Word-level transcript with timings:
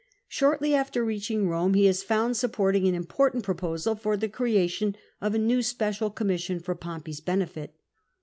Shortly 0.27 0.73
after 0.73 1.05
reaching 1.05 1.45
Borne 1.47 1.75
he 1.75 1.85
is 1.87 2.01
found 2.01 2.35
supporting 2.35 2.87
an 2.87 2.95
important 2.95 3.43
proposal 3.43 3.93
for 3.95 4.17
the 4.17 4.27
creation 4.27 4.95
of 5.21 5.35
a 5.35 5.37
new 5.37 5.61
special 5.61 6.09
com 6.09 6.25
mission 6.29 6.59
for 6.59 6.73
Pompey's 6.73 7.21
benefit. 7.21 7.75